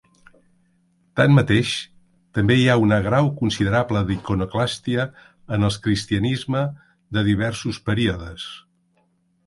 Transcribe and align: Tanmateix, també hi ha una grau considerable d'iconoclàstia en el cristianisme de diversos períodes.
Tanmateix, 1.19 1.73
també 2.37 2.57
hi 2.61 2.63
ha 2.75 2.79
una 2.85 2.99
grau 3.09 3.29
considerable 3.43 4.03
d'iconoclàstia 4.09 5.07
en 5.59 5.71
el 5.71 5.81
cristianisme 5.87 6.67
de 7.19 7.29
diversos 7.33 7.85
períodes. 7.93 8.53